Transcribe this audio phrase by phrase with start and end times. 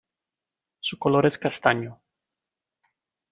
[0.79, 2.01] Su color es castaño.